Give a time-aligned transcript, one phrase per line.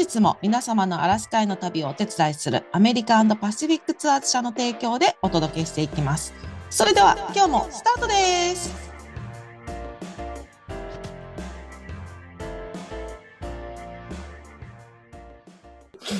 [0.00, 6.32] 日も皆様のアラスカへの旅をお手伝いするアメリカパシフィックツアーズ社の提供でお届けしていきます。
[6.70, 8.90] それでは今日もスタートです。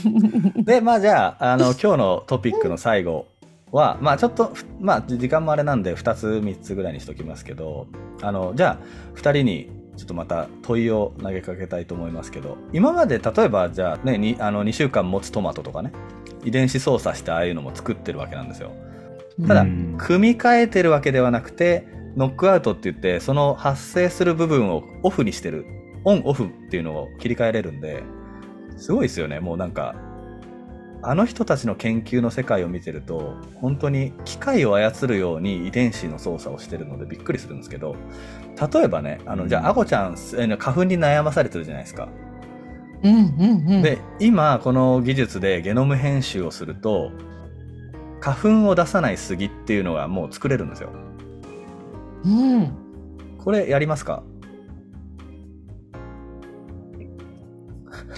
[0.62, 3.28] で、まあじゃあ、あの、今日のトピックの最後
[3.72, 7.86] は、まあちょっと、まあ時間もあれなんで2つ3つぐらいにしときますけど、
[8.20, 15.92] あの、じゃあ2人にちょっとまた問いを投げかけたいと思いますけど、今まで例えばじゃあね、にあの2週間持つトマトとかね、
[16.42, 18.72] 遺伝子操作してああいうのも作ってるわけなんですよ。
[19.46, 19.66] ただ、
[19.98, 21.86] 組み替えてるわけではなくて、
[22.16, 25.66] ノックアウトって言って、その発生する部分をオフにしてる。
[26.04, 28.02] オンオフっていうのを切り替えれるんで、
[28.78, 29.38] すごいですよね。
[29.38, 29.94] もうなんか、
[31.02, 37.96] あの人たちの研究の世界を見てると、本当に機械を操るように遺伝子の操作をしてるのでびっくりするんですけど、
[38.72, 42.08] 例えばね、あの、じゃあ、あこちゃん、花粉に悩まされてるじゃないですか。
[43.02, 43.82] うんうんうん。
[43.82, 47.12] で、今、この技術でゲノム編集をすると、
[48.20, 50.90] 花粉を出さない杉っていうのがもう作れるんですよ。
[52.24, 52.72] うん。
[53.38, 54.22] これやりますか？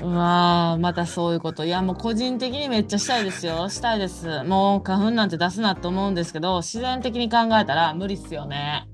[0.03, 1.64] うわまたそういうこと。
[1.64, 3.69] いや、もう個人的にめっちゃしたいですよ。
[3.69, 4.42] したいです。
[4.42, 8.89] もう花粉なんて出すなと思うんですけど、自然的に考えたら無理っすよね。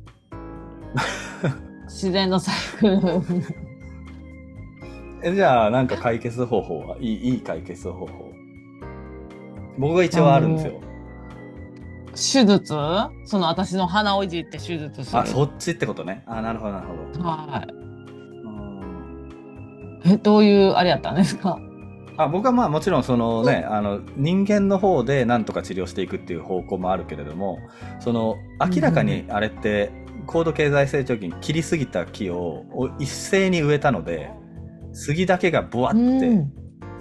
[1.89, 3.01] 自然のサイクル。
[5.23, 8.31] えじゃあ、なんか解決方法はいい、いい解決方法。
[9.79, 10.81] 僕が一応あるんですよ。
[12.11, 12.75] 手術？
[13.25, 15.19] その私の鼻をいじって手術する。
[15.23, 16.23] あ、そっちってことね。
[16.27, 17.25] あ、なるほど、なるほど。
[17.25, 17.88] はい。
[20.05, 21.59] え、どういうあれやったんですか？
[22.17, 27.59] あ僕はまあもちろんそのね、あの人間の方で何とか治療していくっていう方向もあるけれども
[28.01, 28.35] その
[28.75, 29.93] 明らかにあれって
[30.27, 32.65] 高度経済成長期に切りすぎた木を
[32.99, 34.31] 一斉に植えたので
[34.93, 36.51] 杉だけがブワっていう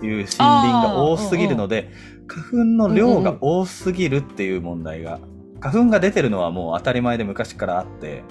[0.01, 1.89] 森林が多すぎるので、
[2.27, 5.19] 花粉の量が多すぎるっていう問題が、
[5.59, 8.23] 花粉が出てるのはもう当たり前で昔からあって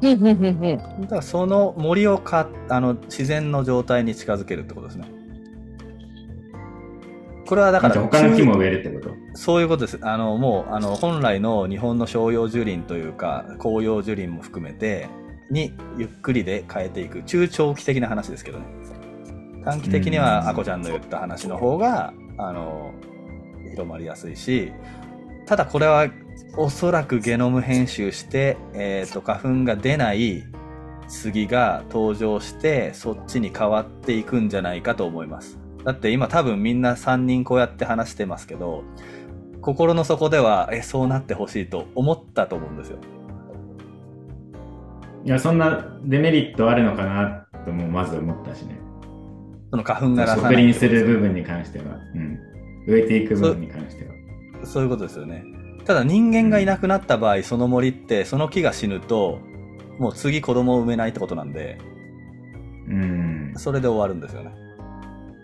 [0.00, 5.04] だからその森をかあの自然の状態に近づけるってことですね。
[7.46, 9.14] これはだから他の木も植えるってこと？
[9.34, 9.98] そういうことです。
[10.02, 15.08] あのもうあの本来の日本の商用樹林というか紅葉樹林も含めて
[15.50, 18.64] にゆっくりで変えていく中長期的な話ですけどね。
[19.64, 22.94] 短期的にはあこちゃんの言った話の方があの
[23.70, 24.72] 広まりやすいし
[25.44, 26.06] ただこれは
[26.56, 30.44] おそらくゲノム編集して、えっ、ー、と、花粉が出ない
[31.08, 35.58] 杉が登場して、そっちに変わっていくんじゃないかと思います。
[35.84, 38.84] だって今多分みんな3人こうやって話してますけど、
[39.60, 42.98] 心の底では、え、そうなってほしいと思ったと思うんですよ。
[45.24, 48.78] いや、そんなデメリットあるのかなともまず思ったしね。
[49.70, 51.84] その花粉が植林する部分に関しては。
[52.14, 52.38] うん。
[52.86, 54.10] 植えていく部分に関しては。
[54.64, 55.44] そういうことですよね。
[55.84, 59.40] ただ人間がいなくなった場合、その森ってその木が死ぬと、
[59.98, 61.78] もう次子供を産めないってことなんで、
[62.88, 63.52] うん。
[63.56, 64.52] それで終わるんですよね。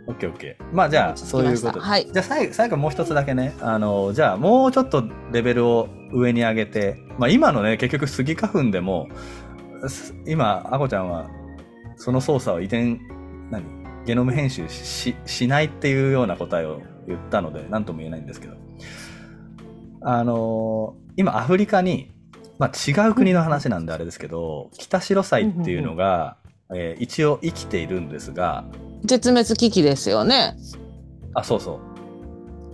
[0.08, 0.74] オッケーオッケー。
[0.74, 2.06] まあじゃあ、そういうことはい。
[2.06, 3.54] じゃあ最後、最後もう一つだけね。
[3.60, 9.08] あの、じゃあもうちょっとレベルを上に上げて、まあ今のね、結局スギ花粉でも、
[10.26, 11.28] 今、あこちゃんは、
[11.96, 13.00] その操作を遺伝、
[13.50, 13.64] 何？
[14.06, 18.54] ゲノム編集ししないっていうような答えを言ったので、何とも言えないんですけど。
[20.02, 22.12] あのー、今アフリカに、
[22.58, 26.36] まあ、違う国の話なんであれですけど、北シロサイっていうのが、
[26.74, 28.64] えー、一応生きているんですが
[29.04, 30.56] 絶滅危機ですよね。
[31.34, 31.80] あそうそ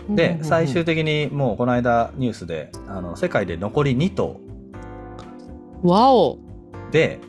[0.08, 0.16] う。
[0.16, 4.40] で最終的にもうこの間ニュースであの世界で残り2頭。
[5.82, 6.38] わお。
[6.90, 7.20] で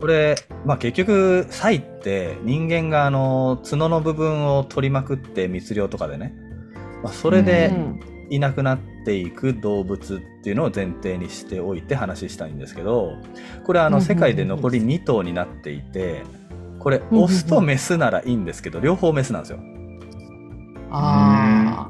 [0.00, 6.34] これ、まあ、結局サイって人間があの角の部分を取りまくって密漁とかでね、
[7.02, 7.72] まあ、それで
[8.30, 13.12] いなくなっていく動物っていうのを前提にしておいて話したいんですけど
[13.64, 16.22] これあの世界で残り2頭になっていて
[16.78, 19.58] これオスとメスならいいんですけど両方メスなんですよ。
[20.90, 21.88] あ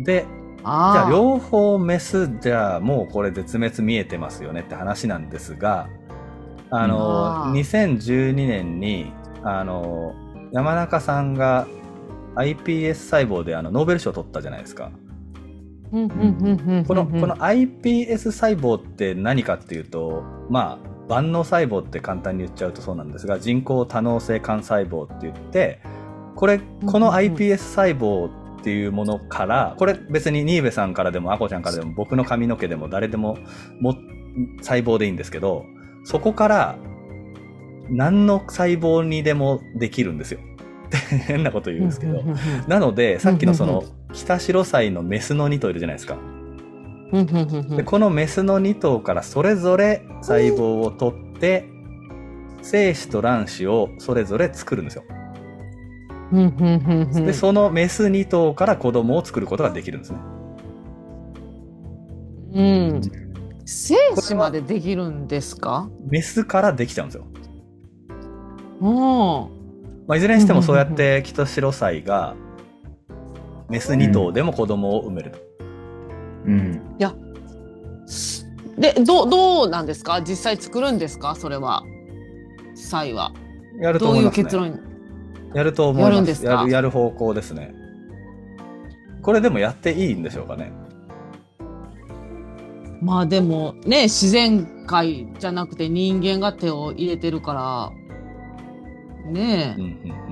[0.00, 0.26] で
[0.58, 5.88] じゃあ両方メスじゃあもうこれ絶滅見えてますよねって話なんですが
[6.70, 9.12] あの2012年に
[9.42, 10.14] あの
[10.52, 11.66] 山中さんが
[12.34, 14.90] iPS 細胞であのノーベル賞を取ったじゃないですか。
[15.90, 25.80] このこの iPS 細胞って何かっていうとまあ万能細胞って簡単に言っちゃうとそうなんですが人工多能性幹細胞って言って
[26.36, 33.38] これこの iPS 細胞っていうものからこれ別に新部さんからでもあこちゃんからでも僕の髪の毛でも誰でも
[33.80, 33.96] も
[34.58, 35.64] 細胞でいいんですけど
[36.04, 36.78] そこから
[37.88, 40.40] 何の細胞にでもできるんですよ。
[40.88, 42.22] って変なこと言うんですけど、
[42.66, 46.16] なのでさっきのそうんの北白菜のメスの2頭いるじゃないですか。
[47.76, 51.66] でこのメスの2頭からそれぞれ細胞を取って
[52.60, 55.04] 精子と卵子をそれぞれ作るんですよ。
[57.24, 60.18] でそのメス2頭から子供を作ることができるんですね。
[62.52, 63.00] うん
[63.64, 65.88] 精子までできるんですか？
[66.10, 67.24] メスからできちゃうんですよ。
[68.80, 68.92] うん
[70.06, 72.34] まあ、いずれにしてもそうやって北白菜が
[73.68, 75.38] メス2頭でも子供を産めると。
[76.46, 76.82] うん。
[78.78, 80.22] でどうどうなんですか？
[80.22, 81.34] 実際作るんですか？
[81.34, 81.82] それは
[82.74, 83.32] 際は
[83.80, 84.40] やるとどう思いますね。
[84.40, 84.80] いう結論？
[85.54, 86.10] やると思います。
[86.12, 86.50] やるんですか？
[86.52, 87.74] やるやる方向ですね。
[89.22, 90.72] これでもやっていいんでしょうかね？
[93.02, 97.92] まあでもね自然界じゃなくて人間が手を入れてるか
[99.26, 100.27] らねうんうんうんうん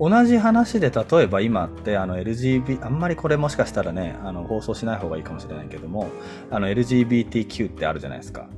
[0.00, 6.08] 同じ話で例えば今ってあの LGBT あんまりこれもしかしたらねあの放送しない方がいいかもしれないけども
[6.50, 8.48] あの LGBTQ ってあるじゃないですか。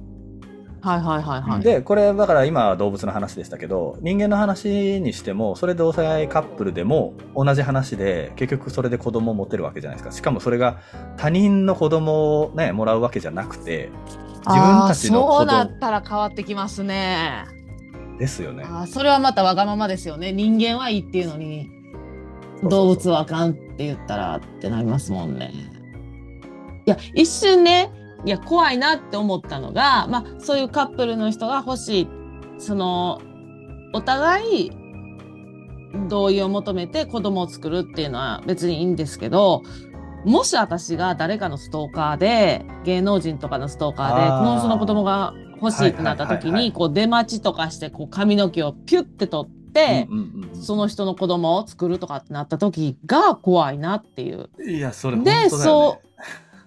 [0.82, 1.62] はいはいはいはい。
[1.62, 10.80] でこれだから今は動物の話でしたけど人間の話にしてもそれ同性愛カップルでも同じ話で結局それで子供を持てるわけじゃないですかしかもそれが
[11.16, 13.90] 他人の子供をねもらうわけじゃなくて
[14.44, 17.61] 自分たちの子あーそうな供ったら変わってきますね。
[18.22, 18.62] ですよね。
[18.64, 20.30] あーそれはまたわがままですよね。
[20.30, 21.68] 人間はいいっていうのに
[22.62, 25.52] 動物はあかんって言ったらってなりますもんね。
[26.86, 27.90] いや一瞬ね
[28.24, 32.08] いや怖いなって思ったのが、まあ、そういうカップルの人が欲しい
[32.58, 33.20] その
[33.92, 34.70] お互い
[36.08, 39.62] 同意を求めて子供を作るっていうのは別にいいんですけど
[40.24, 50.08] もし私が誰かのストーカーで芸能人とかのストーカーでこの人の子供が欲しいってなった時にこう出待ちとかしてこう髪の毛をピュッて取って、
[50.60, 54.50] その人の子供を作るとかってなった時が怖いなっていう。
[54.66, 55.48] いやそれね。
[55.48, 56.08] そう。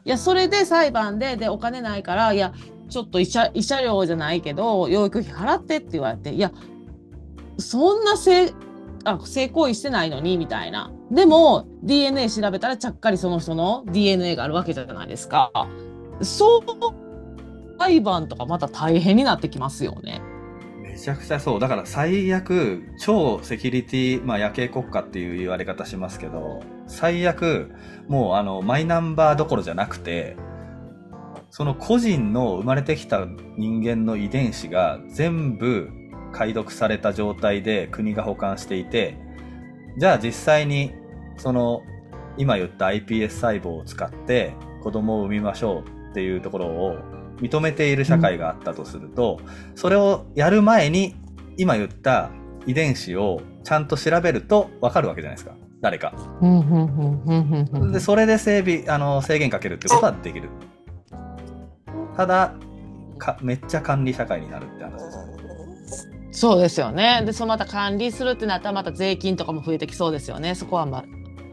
[0.06, 2.54] いやそれで裁判ででお金ないからいや
[2.90, 6.52] ちょっと慰謝慰謝料じゃないけど養育費払ってって言われていや
[7.58, 8.54] そんな性
[9.04, 10.92] あ性行為してないのにみたいな。
[11.12, 15.52] でも DNA 調べたらちゃっかりその人の DNA があるわけじゃないですか。
[16.22, 16.62] そう
[17.80, 20.22] 裁判とかまた大変になってきますよね。
[20.82, 21.60] めちゃくちゃそう。
[21.60, 27.72] だから最悪、超セキュリティ、まあ夜景国家っていう言われ方しますけど、最悪、
[28.08, 30.38] もうあの、マイナンバーどころじゃなくて、
[31.50, 33.26] その個人の生まれてきた
[33.58, 35.90] 人間の遺伝子が全部
[36.32, 39.18] 解読された状態で国が保管していて、
[39.98, 40.94] じゃあ実際に、
[41.38, 41.82] その、
[42.38, 46.98] 今言った iPS 細胞を使って子供を産みましょうっていうところを
[47.42, 49.40] 認めている社会があったとすると、
[49.76, 51.16] それをやる前に
[51.58, 52.30] 今言った
[52.66, 55.56] 遺伝子をちゃんと調べると分かるわけじゃないですか。
[55.82, 56.14] 誰か。
[57.92, 60.50] でそれで整備あの制限かけるってことはできる。
[62.16, 62.56] ただ
[63.18, 65.36] かめっちゃ管理社会になるって話です。
[66.32, 67.24] そうですよね。
[67.26, 70.54] で、そのまた管理するってなったらまた税金とかも増えてきそうですよね。
[70.54, 71.04] そこはまあ、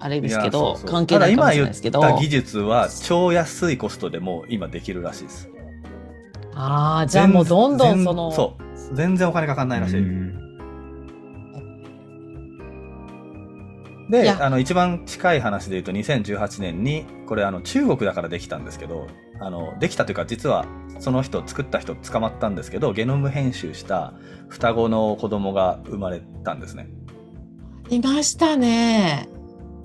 [0.00, 2.01] あれですけど、そうそう関係ないかもしれないただ今言ですけど。
[2.01, 5.48] った技術は超安いコストでもう今できるらしいです
[6.55, 8.94] ああ、じゃあもうどんどん全その、そう。
[8.94, 10.43] 全然お金かかんないらしい、うん。
[14.13, 19.06] であの一番近い話で言うと2018年にこれあの中国だからできたんですけど
[19.41, 20.67] あのできたというか実は
[20.99, 24.13] その人作った人捕まったんですけどゲノム編集した
[24.49, 26.89] 双子の子供が生まれたんですね。
[27.89, 29.29] いましたね。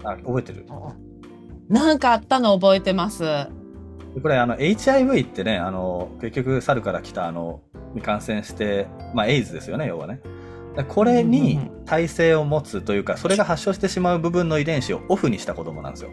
[0.03, 0.65] あ覚えてる？
[1.69, 3.23] なんかあったの覚えてます。
[4.17, 7.61] でこれあの HIV ってねあの結局猿から来たあの
[7.93, 10.21] に感染して、まあ、エイズですよね要はね。
[10.75, 16.09] でこれに耐性を持つというかそれが発症してしまう部分の遺伝子をオフにした子供なんですよ。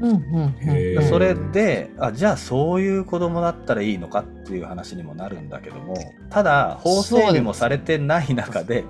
[0.00, 5.94] うんうんそれであじゃあそういう子供だったらいいのかっていう話にもなるんだけども
[6.30, 8.84] ただ法整備もされてない中で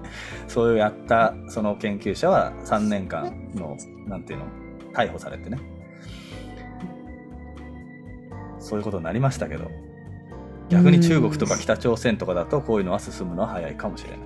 [0.49, 3.77] そうやったその研究者は3年間の
[4.07, 4.47] なんていうの
[4.95, 5.74] 逮捕されてね
[8.65, 9.71] そういうことになりましたけど
[10.69, 14.19] 逆に中国とか北朝鮮とかだとこういうのは進むのは早いかもしれない。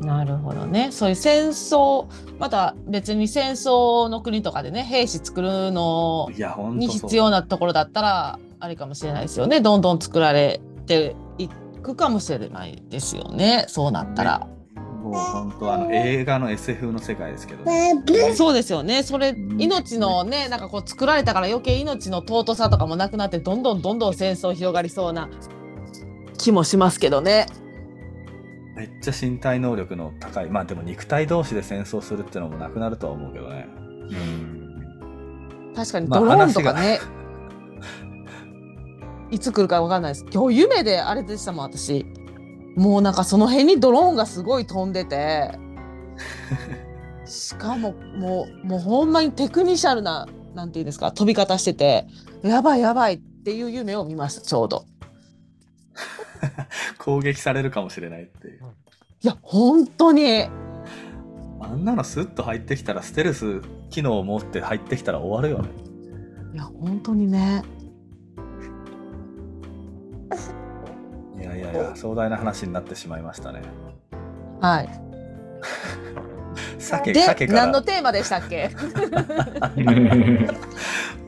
[0.00, 0.90] なるほどね。
[0.90, 2.06] そういう戦争、
[2.38, 9.60] また別に戦争の国とかでね、兵士作るのいや本に必要なところだったら、あれかもしれないですよね。
[9.60, 11.48] どんどん作られてい
[11.82, 13.66] くかもしれないですよね。
[13.68, 14.48] そうなったら。
[15.14, 18.02] もう本当あの映画の SF の世界ですけど、ね、
[18.34, 19.04] そうですよね。
[19.04, 19.60] それ、ん。
[19.60, 25.28] 命のね、なんかこう作られたから余計命の尊さとかもなくなって、どんどんどんどん戦争広がりそうな。
[26.36, 27.46] 気もしますけどね。
[28.74, 30.50] めっちゃ身体能力の高い。
[30.50, 33.68] まあでも肉体同士で戦争するっていうのもなくなるとは思うけどね。
[33.70, 34.14] う
[35.70, 35.72] ん。
[35.76, 36.98] 確かにまあドローンとかね、
[39.30, 40.26] いつ来るかわかんないです。
[40.32, 42.04] 今日夢であれでしたもん私
[42.76, 45.58] もうなんかその辺にドローンがすごい飛んでて。
[47.26, 52.06] しかももうもうほんまにテクニシャルななんていうんですか飛び方してて。
[52.42, 54.86] やばいやばいっていう夢を見ましたちょうど。
[56.98, 58.60] 攻撃されるかもしれないっていう。
[59.22, 60.42] いや本当に。
[61.60, 65.70] あんなのスッと入ってきたらステルス機能を持って入ってきたら終わるよね。
[66.52, 67.62] いや本当にね
[72.04, 73.62] 壮大な話になってしまいましたね。
[74.60, 74.88] はい。
[76.78, 77.60] 鮭で鮭から。
[77.62, 78.68] 何のテーマでしたっけ？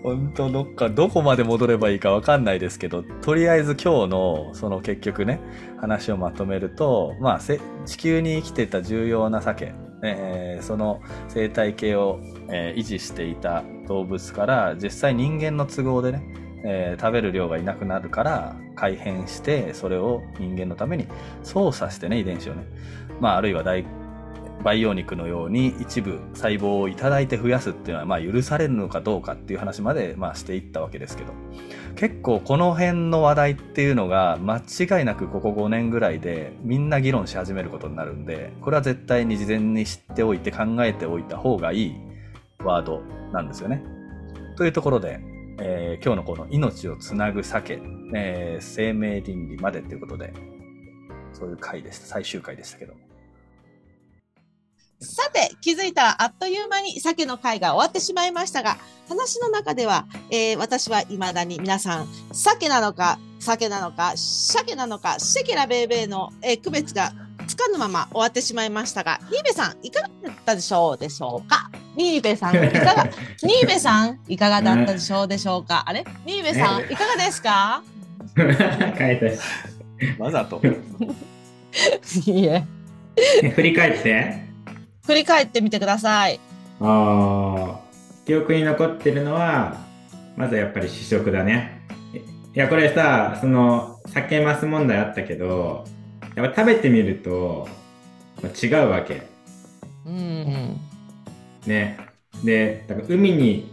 [0.05, 5.41] 本当どっかどこまで戻ればいいかわかんないですけどとりあえず今日のその結局ね
[5.81, 9.73] 話をまとめるとまあせ地球に生きてた重要な鮭、
[10.05, 16.23] えーその生態系を、えー維持していた動物から実際人間の都合でね、
[16.65, 21.07] えー食べる量がいなくなるから改変してそれを人間のために
[21.43, 22.65] 操作してね遺伝子をね
[23.21, 23.85] まああるいは大
[24.65, 31.33] 培養肉のように一部細胞をいただいて増やすっていうのはまあ許されるのかどうかっていう話までまあしていったわけですけど
[31.95, 41.95] 結構この辺の話題っていうのが間違いなくここ5年ぐらいでみんな議論し始めることになるんでこれは絶対に事前に知っておいて考えておいた方がいい
[42.65, 43.83] ワードなんですよね。
[44.57, 45.21] というところで、
[45.59, 47.81] えー今日のこの命をつなぐ鮭、
[48.15, 50.33] えー生命倫理までということで
[51.33, 52.95] そういう回でした最終回でしたけど。
[54.99, 58.79] さて気づいたらあっという間に鮭の会が終わってしまいましたが
[59.11, 67.13] 話の中では、えー私は未だに皆さん鮭なのか鮭なのか鮭なのかシェケラベーベーの、えー区別が
[67.47, 71.71] つかぬまま終わってしまいましたがニーベさんいかがだったでしょうでしょうか？
[71.97, 73.05] ニーベさんいかが
[73.43, 75.85] ニーベさんいかがだったでしょうでしょうか？
[75.87, 76.05] あれ？
[76.27, 77.83] ニーベさんいかがですか？
[80.19, 80.61] わざと。
[82.27, 82.65] いいえ
[83.55, 84.45] 振り返って？
[85.07, 86.41] 振り返ってみてください
[86.81, 87.81] ああ、
[88.27, 89.77] 記憶に残ってるのは、
[90.37, 91.81] まずやっぱり試食だね。
[92.55, 95.85] いや、これさ、その、酒マス問題あったけど、
[96.37, 97.67] やっぱ食べてみると、
[98.43, 99.23] まあ違うわけ。
[100.07, 100.79] うん
[101.67, 101.99] ね。
[102.45, 103.73] で、だから海に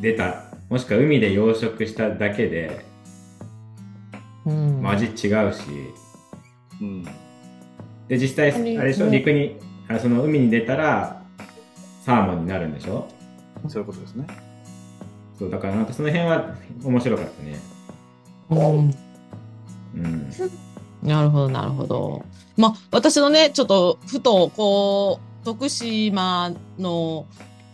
[0.00, 2.84] 出た、もしくは海で養殖しただけで、
[4.44, 5.60] うん味違うし、
[6.80, 7.04] うん。
[8.08, 9.56] で、実際、あれあれでしょ、ね陸に、
[9.88, 11.22] あその海に出たら、
[12.04, 13.08] サーモンになるんでしょ？
[13.68, 14.26] そういうことですね。
[15.38, 17.58] そう、だからなんかその辺は面白かったね。
[18.50, 18.94] うん
[19.94, 20.30] うん。
[21.02, 22.24] なるほど、なるほど。
[22.56, 27.26] まあ、私のね、ちょっと、ふと、こう、徳島の、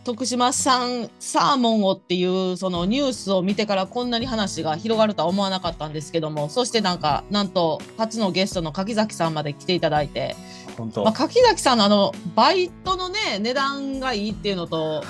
[0.05, 10.37] 徳島産サーモンをっていう、そのニュースを見てからこんなに話が広がるとは思わなかったんですけども、そしてなんか、なんと、初のゲストの柿崎さんまで来ていただいて、
[10.79, 11.03] 本当。
[11.03, 15.03] まあ、柿崎さんのあの、バイトのね、値段がいいっていうのと、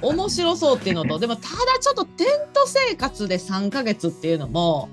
[0.00, 4.88] 面白そうっていうのと、でも、ただちょっとテント生活で3ヶ月っていうのも、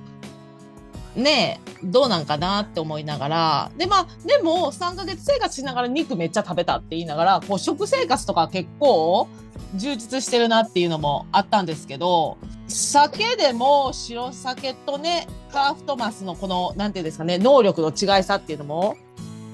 [1.18, 9.28] ねえ、どうなんかなって思いながら、で、まあ、でも、3ヶ月生活しながら肉めっちゃ食べたって言いながら、こう、食生活とか結構
[9.76, 18.96] 充実してるなっていうのもあったんですけど、酒でも白酒とね、カーフトマスのこの、なんていうんですかね、能力の違いさっていうのも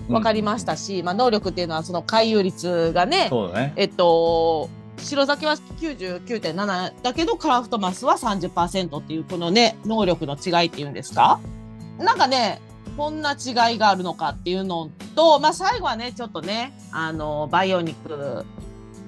[0.09, 3.73] 分かりましたし、まあ、能力っていうのはその回遊率がね、ね。
[3.75, 11.39] えっと、白酒は99.7だけど、クラフトマスは30%っていう、このね、能力の違いっていうんですか？
[11.97, 12.61] なんかね、
[12.97, 18.45] こんな違いがあるのかっていうのと、まあ最後はね、ちょっとね、あの、バイオニック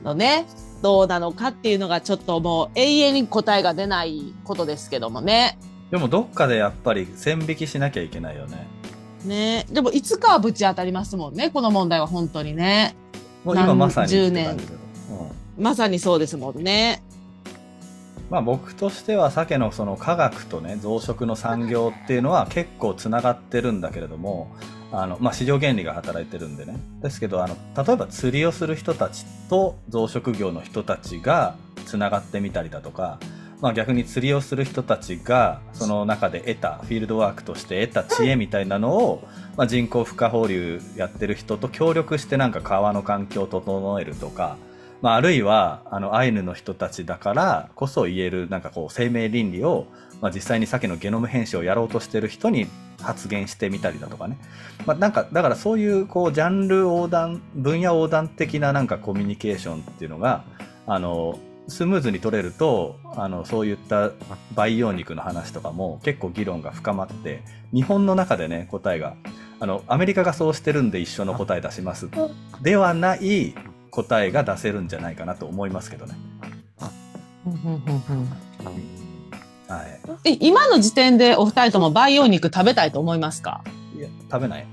[0.03, 0.45] のね、
[0.81, 5.57] どうなのかっていうのがちょっともう永遠に答えが出ないことですけどもね。
[5.89, 8.67] でもどっかでやっぱり線引きしなきゃいけないよね。
[9.23, 9.65] ね。
[9.71, 12.95] でもいつかはぶち当たりますもんね、この問題は本当にね。
[13.43, 14.84] もう今まさに何十
[15.57, 17.01] まさにそうですもんね。
[18.29, 24.51] まあ僕としては鮭のその科学とね増殖の産業っていうのは結構つながってるんだけれども
[24.91, 33.19] あの、まあ、市場原理が働いてるんでねですけどあの例えば釣りをする人たちと増殖業の人たちがつながってみたりだとか、
[33.61, 44.57] まあ、逆に釣りをする人たちがその中で得たフィールドワークとして得た知恵みたいなのを、まあ、人工孵化放流やってる人と協力してなんか川の環境を整えるとか、
[45.05, 49.85] まあ、あるいは、あの、アイヌの人たちだからこそ言える、なんかこう、生命倫理を、
[50.19, 52.65] まあ、実際に鮭のゲノム編集をやろうとしてる人に
[52.99, 54.35] 発言してみたりだとかね。
[54.87, 60.43] まあ、なんか、だからそういう、こう、ジャンル横断、分野横断的ななんかコミュニケーションっていうのが、
[60.87, 64.09] あの、スムーズに取れると、あの、そういった
[64.55, 69.13] 培養肉の話とかも結構議論が深まって、日本の中でね、答えが、
[69.59, 72.09] あの、アメリカがそうしてるんで一緒の答え出します。
[72.63, 73.53] ではない
[73.95, 76.13] 答えが出せるんじゃないかなと思いますけどね。
[79.67, 83.63] はい、え今の時点でお二人とも培養肉食べたいと思いますか？
[83.97, 84.67] いや食べない。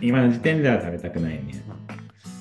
[0.00, 1.64] 今の時点では食べたくないね。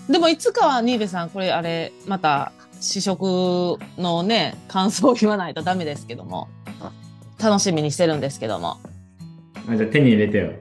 [0.09, 6.49] でもいつかは新部さんこれあれまた試食のね感想を言わないとダメですけども。
[7.37, 8.77] 楽しみにしてるんですけども。
[9.69, 10.53] あじゃあ手に入れてよ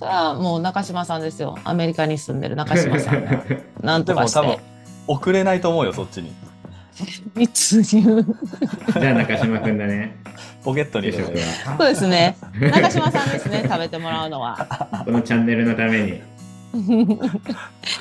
[0.00, 1.58] それはもう中島さんですよ。
[1.62, 3.44] アメリカに住んでる中島さんが。
[3.84, 4.40] なんとかして。
[4.40, 4.64] でも多分
[5.08, 6.32] 送れないと思うよそっちに。
[7.36, 8.24] 密入
[8.98, 10.16] じゃあ中島くんだね。
[10.64, 12.38] ポケットにそうですね。
[12.58, 14.66] 中島さんですね食べてもらうのは。
[15.04, 16.22] このチャンネルのために。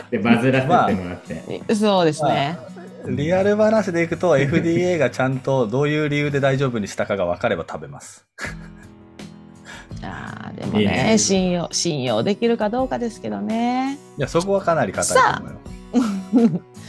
[0.09, 2.57] でバズらせてもらって、まあ、そうですね、
[3.03, 8.27] まあ、リアル話でいくと FDA がちゃんとどういう理由で大丈夫にしたかが分かれば食べます
[10.03, 13.97] あでもね、ね、信用信用できるかどうかですけどね。
[14.17, 16.61] いやそこはかなり硬いと思うよ。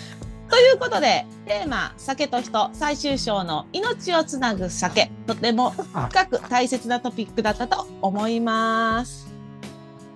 [0.51, 5.71] ということでテーマ「酒と人」最終章の「命をつなぐ酒」とても
[6.11, 9.29] 深く大切なトピックだったと思います。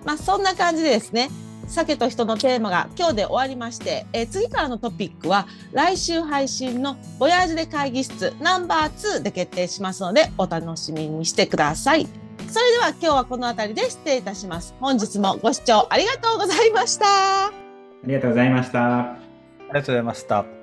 [0.03, 1.29] まあそんな感じでですね
[1.67, 12.24] 酒と人のテーマが今日で終わりまして、えー、次からのトピックは来週配信の「ボヤージュで会議室ナンバー2」で決定しますのでお楽しみにしてください。
[12.49, 14.75] それでは今日はこの辺りで失礼いたします。
[14.79, 17.47] 本日もご視聴ありがとうございました。
[17.47, 17.51] あ
[18.05, 18.99] りがとうございました。
[18.99, 19.17] あ
[19.67, 20.54] りがとうございました。